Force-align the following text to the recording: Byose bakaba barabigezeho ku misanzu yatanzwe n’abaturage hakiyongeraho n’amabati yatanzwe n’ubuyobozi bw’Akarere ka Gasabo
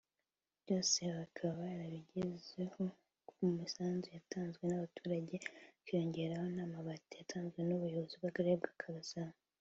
Byose 0.61 0.99
bakaba 1.17 1.53
barabigezeho 1.61 2.83
ku 3.29 3.35
misanzu 3.57 4.07
yatanzwe 4.17 4.63
n’abaturage 4.65 5.35
hakiyongeraho 5.73 6.47
n’amabati 6.55 7.13
yatanzwe 7.19 7.59
n’ubuyobozi 7.63 8.13
bw’Akarere 8.17 8.57
ka 8.81 8.89
Gasabo 8.97 9.35